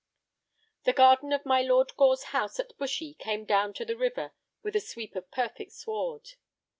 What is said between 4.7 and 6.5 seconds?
a sweep of perfect sward.